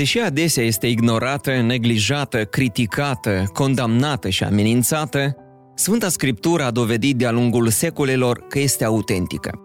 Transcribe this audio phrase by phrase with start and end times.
[0.00, 5.36] Deși adesea este ignorată, neglijată, criticată, condamnată și amenințată,
[5.74, 9.60] Sfânta Scriptură a dovedit de-a lungul secolelor că este autentică.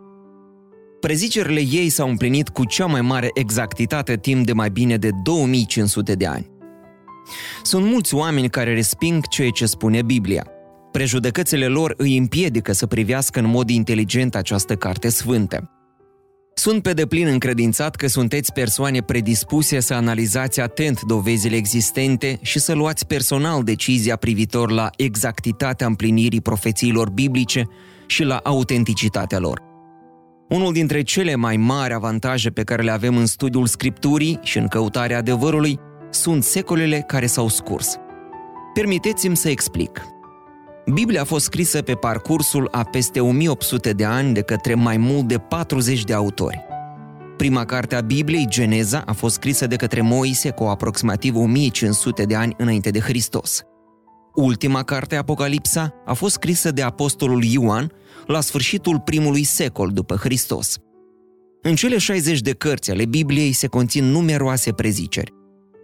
[0.99, 6.13] Prezicerile ei s-au împlinit cu cea mai mare exactitate timp de mai bine de 2500
[6.13, 6.49] de ani.
[7.63, 10.47] Sunt mulți oameni care resping ceea ce spune Biblia.
[10.91, 15.74] Prejudecățile lor îi împiedică să privească în mod inteligent această carte sfântă.
[16.57, 22.73] Sunt pe deplin încredințat că sunteți persoane predispuse să analizați atent dovezile existente și să
[22.73, 27.67] luați personal decizia privitor la exactitatea împlinirii profețiilor biblice
[28.07, 29.61] și la autenticitatea lor.
[30.49, 34.67] Unul dintre cele mai mari avantaje pe care le avem în studiul Scripturii și în
[34.67, 37.95] căutarea adevărului sunt secolele care s-au scurs.
[38.73, 40.14] Permiteți-mi să explic.
[40.93, 45.27] Biblia a fost scrisă pe parcursul a peste 1800 de ani de către mai mult
[45.27, 46.65] de 40 de autori.
[47.37, 52.35] Prima carte a Bibliei, Geneza, a fost scrisă de către Moise cu aproximativ 1500 de
[52.35, 53.61] ani înainte de Hristos.
[54.35, 57.91] Ultima carte, Apocalipsa, a fost scrisă de apostolul Ioan
[58.25, 60.77] la sfârșitul primului secol după Hristos.
[61.61, 65.33] În cele 60 de cărți ale Bibliei se conțin numeroase preziceri.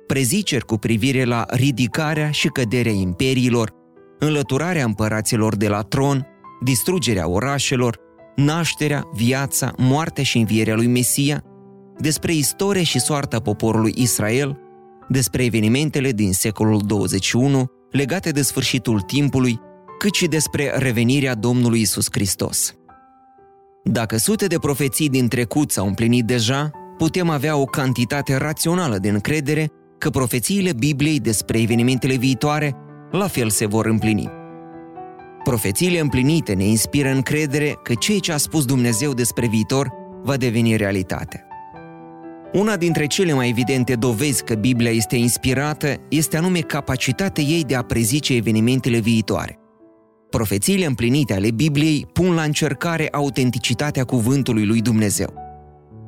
[0.07, 3.80] Preziceri cu privire la ridicarea și căderea imperiilor,
[4.23, 6.27] înlăturarea împăraților de la tron,
[6.64, 7.97] distrugerea orașelor,
[8.36, 11.44] nașterea, viața, moartea și învierea lui Mesia,
[11.97, 14.59] despre istorie și soarta poporului Israel,
[15.09, 19.59] despre evenimentele din secolul 21 legate de sfârșitul timpului,
[19.97, 22.75] cât și despre revenirea Domnului Isus Hristos.
[23.84, 29.09] Dacă sute de profeții din trecut s-au împlinit deja, putem avea o cantitate rațională de
[29.09, 32.75] încredere că profețiile Bibliei despre evenimentele viitoare
[33.11, 34.29] la fel se vor împlini.
[35.44, 39.91] Profețiile împlinite ne inspiră încredere că ceea ce a spus Dumnezeu despre viitor
[40.23, 41.45] va deveni realitate.
[42.53, 47.75] Una dintre cele mai evidente dovezi că Biblia este inspirată este anume capacitatea ei de
[47.75, 49.59] a prezice evenimentele viitoare.
[50.29, 55.33] Profețiile împlinite ale Bibliei pun la încercare autenticitatea cuvântului lui Dumnezeu.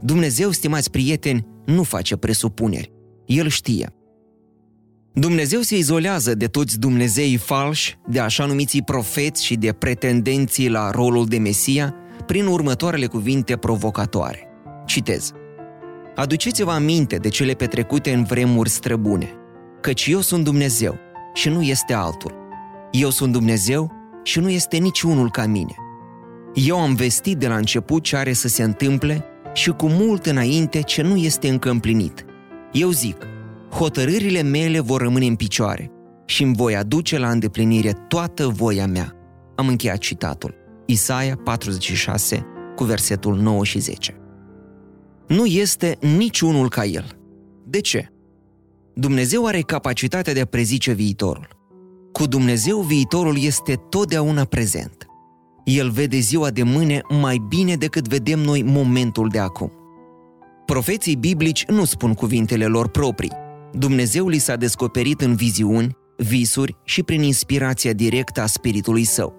[0.02, 2.92] Dumnezeu, stimați prieteni, nu face presupuneri.
[3.25, 3.94] El știe.
[5.16, 10.90] Dumnezeu se izolează de toți Dumnezeii falși, de așa numiții profeți și de pretendenții la
[10.91, 14.47] rolul de Mesia, prin următoarele cuvinte provocatoare.
[14.85, 15.31] Citez.
[16.16, 19.29] Aduceți-vă aminte de cele petrecute în vremuri străbune,
[19.81, 21.00] căci eu sunt Dumnezeu
[21.34, 22.34] și nu este altul.
[22.91, 23.91] Eu sunt Dumnezeu
[24.24, 25.75] și nu este niciunul ca mine.
[26.53, 30.81] Eu am vestit de la început ce are să se întâmple și cu mult înainte
[30.81, 32.25] ce nu este încă împlinit.
[32.72, 33.18] Eu zic,
[33.78, 35.92] hotărârile mele vor rămâne în picioare
[36.26, 39.12] și îmi voi aduce la îndeplinire toată voia mea.
[39.56, 40.56] Am încheiat citatul.
[40.86, 42.46] Isaia 46,
[42.76, 44.18] cu versetul 9 și 10.
[45.28, 47.06] Nu este niciunul ca el.
[47.68, 48.08] De ce?
[48.94, 51.48] Dumnezeu are capacitatea de a prezice viitorul.
[52.12, 55.06] Cu Dumnezeu viitorul este totdeauna prezent.
[55.64, 59.72] El vede ziua de mâine mai bine decât vedem noi momentul de acum.
[60.66, 63.32] Profeții biblici nu spun cuvintele lor proprii,
[63.78, 69.34] Dumnezeu li s-a descoperit în viziuni, visuri și prin inspirația directă a Spiritului Său.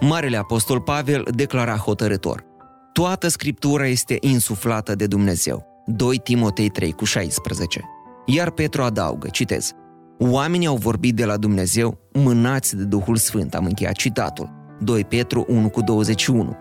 [0.00, 2.44] Marele Apostol Pavel declara hotărător.
[2.92, 5.64] Toată Scriptura este insuflată de Dumnezeu.
[5.86, 7.80] 2 Timotei 3 cu 16.
[8.26, 9.72] Iar Petru adaugă, citez,
[10.18, 14.50] Oamenii au vorbit de la Dumnezeu, mânați de Duhul Sfânt, am încheiat citatul.
[14.80, 16.56] 2 Petru 1 cu 21.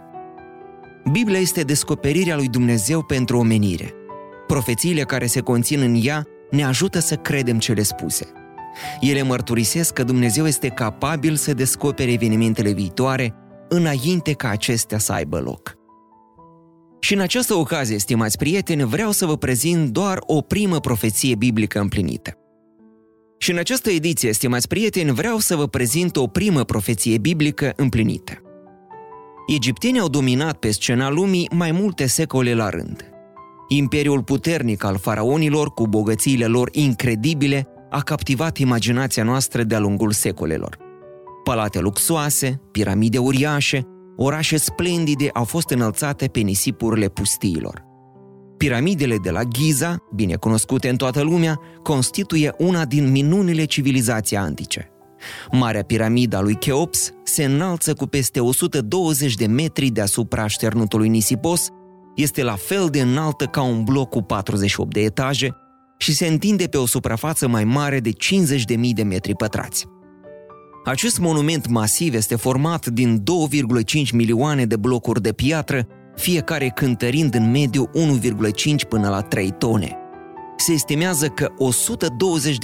[1.12, 3.94] Biblia este descoperirea lui Dumnezeu pentru omenire.
[4.48, 8.28] Profețiile care se conțin în ea ne ajută să credem cele spuse.
[9.00, 13.34] Ele mărturisesc că Dumnezeu este capabil să descopere evenimentele viitoare
[13.70, 15.74] înainte ca acestea să aibă loc.
[17.00, 21.80] Și în această ocazie, stimați prieteni, vreau să vă prezint doar o primă profeție biblică
[21.80, 22.38] împlinită.
[23.38, 28.42] Și în această ediție, stimați prieteni, vreau să vă prezint o primă profeție biblică împlinită.
[29.48, 33.15] Egiptenii au dominat pe scena lumii mai multe secole la rând.
[33.68, 40.78] Imperiul puternic al faraonilor, cu bogățiile lor incredibile, a captivat imaginația noastră de-a lungul secolelor.
[41.44, 47.84] Palate luxoase, piramide uriașe, orașe splendide au fost înălțate pe nisipurile pustiilor.
[48.58, 54.90] Piramidele de la Giza, bine cunoscute în toată lumea, constituie una din minunile civilizației antice.
[55.52, 61.70] Marea piramidă a lui Cheops se înalță cu peste 120 de metri deasupra așternutului nisipos,
[62.16, 65.56] este la fel de înaltă ca un bloc cu 48 de etaje
[65.98, 69.86] și se întinde pe o suprafață mai mare de 50.000 de metri pătrați.
[70.86, 73.24] Acest monument masiv este format din
[74.04, 79.98] 2,5 milioane de blocuri de piatră, fiecare cântărind în mediu 1,5 până la 3 tone.
[80.58, 81.48] Se estimează că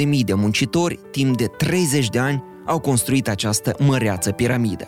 [0.09, 4.85] 120.000 de muncitori, timp de 30 de ani, au construit această măreață piramidă.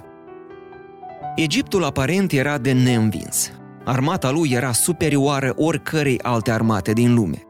[1.35, 3.51] Egiptul aparent era de neînvins.
[3.85, 7.41] Armata lui era superioară oricărei alte armate din lume.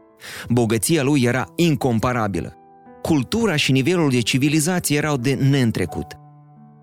[0.48, 2.54] Bogăția lui era incomparabilă.
[3.02, 6.06] Cultura și nivelul de civilizație erau de neîntrecut.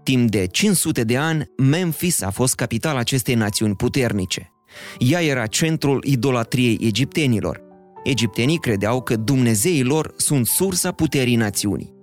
[0.03, 4.51] Timp de 500 de ani, Memphis a fost capitala acestei națiuni puternice.
[4.99, 7.61] Ea era centrul idolatriei egiptenilor.
[8.03, 12.00] Egiptenii credeau că Dumnezeii lor sunt sursa puterii națiunii.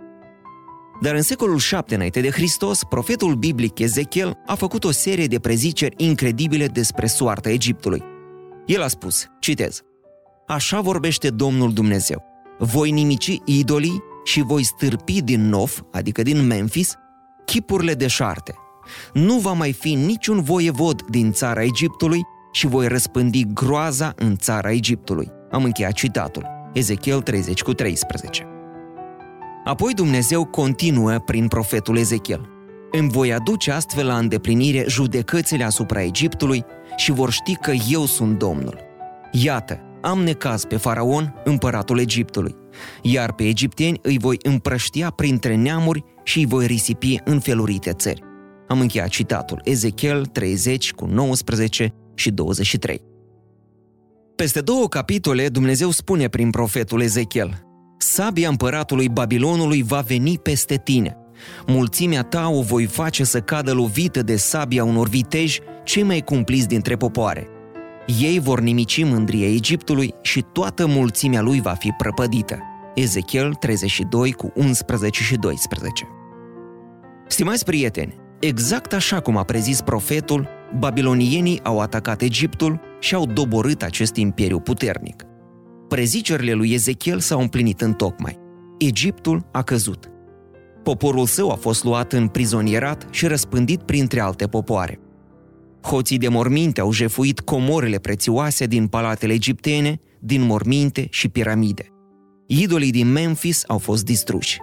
[1.00, 5.38] Dar în secolul 7 înainte de Hristos, profetul biblic Ezechiel a făcut o serie de
[5.38, 8.02] preziceri incredibile despre soarta Egiptului.
[8.66, 9.82] El a spus, citez,
[10.46, 12.22] Așa vorbește Domnul Dumnezeu.
[12.58, 16.94] Voi nimici idolii și voi stârpi din Nof, adică din Memphis,
[17.44, 18.54] chipurile de șarte.
[19.12, 22.20] Nu va mai fi niciun voievod din țara Egiptului
[22.52, 25.30] și voi răspândi groaza în țara Egiptului.
[25.50, 26.46] Am încheiat citatul.
[26.72, 28.57] Ezechiel 30 cu 13.
[29.68, 32.48] Apoi Dumnezeu continuă prin profetul Ezechiel.
[32.90, 36.64] Îmi voi aduce astfel la îndeplinire judecățile asupra Egiptului
[36.96, 38.78] și vor ști că eu sunt Domnul.
[39.32, 42.54] Iată, am necaz pe faraon, împăratul Egiptului,
[43.02, 48.22] iar pe egipteni îi voi împrăștia printre neamuri și îi voi risipi în felurite țări.
[48.68, 53.00] Am încheiat citatul Ezechiel 30 cu 19 și 23.
[54.36, 57.67] Peste două capitole, Dumnezeu spune prin profetul Ezechiel,
[57.98, 61.16] Sabia împăratului Babilonului va veni peste tine.
[61.66, 66.68] Mulțimea ta o voi face să cadă lovită de sabia unor viteji cei mai cumpliți
[66.68, 67.48] dintre popoare–
[68.20, 72.58] ei vor nimici mândria Egiptului și toată mulțimea lui va fi prăpădită.
[72.94, 76.08] Ezechiel 32 cu 11 și 12.
[77.26, 80.48] Stimați prieteni, exact așa cum a prezis profetul,
[80.78, 85.22] babilonienii au atacat Egiptul și au doborât acest imperiu puternic.
[85.88, 88.38] Prezicerile lui Ezechiel s-au împlinit în tocmai.
[88.78, 90.10] Egiptul a căzut.
[90.82, 95.00] Poporul său a fost luat în prizonierat și răspândit printre alte popoare.
[95.82, 101.86] Hoții de morminte au jefuit comorile prețioase din palatele egiptene, din morminte și piramide.
[102.46, 104.58] Idolii din Memphis au fost distruși.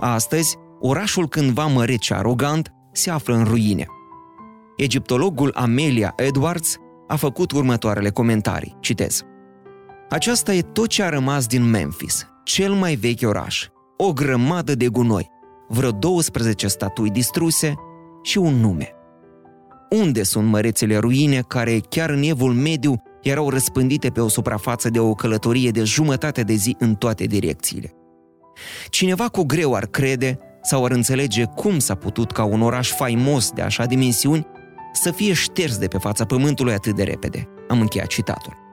[0.00, 3.86] Astăzi, orașul cândva măreț și arogant se află în ruine.
[4.76, 6.76] Egiptologul Amelia Edwards
[7.08, 8.76] a făcut următoarele comentarii.
[8.80, 9.24] Citez.
[10.08, 13.66] Aceasta e tot ce a rămas din Memphis, cel mai vechi oraș.
[13.96, 15.30] O grămadă de gunoi,
[15.68, 17.74] vreo 12 statui distruse
[18.22, 18.90] și un nume.
[19.90, 24.98] Unde sunt mărețele ruine care, chiar în evul mediu, erau răspândite pe o suprafață de
[24.98, 27.92] o călătorie de jumătate de zi în toate direcțiile?
[28.88, 33.50] Cineva cu greu ar crede sau ar înțelege cum s-a putut ca un oraș faimos
[33.50, 34.46] de așa dimensiuni
[34.92, 37.48] să fie șters de pe fața pământului atât de repede.
[37.68, 38.65] Am încheiat citatul.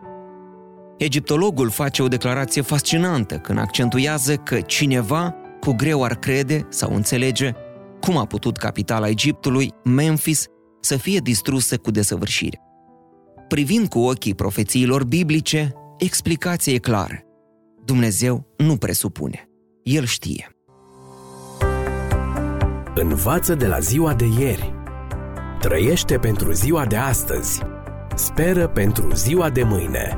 [0.98, 7.52] Egiptologul face o declarație fascinantă când accentuează că cineva cu greu ar crede sau înțelege
[8.00, 10.46] cum a putut capitala Egiptului, Memphis,
[10.82, 12.60] să fie distrusă cu desăvârșire.
[13.48, 17.20] Privind cu ochii profețiilor biblice, explicația e clară.
[17.86, 19.50] Dumnezeu nu presupune.
[19.84, 20.48] El știe.
[22.96, 24.74] Învață de la ziua de ieri.
[25.60, 27.62] Trăiește pentru ziua de astăzi.
[28.16, 30.18] Speră pentru ziua de mâine.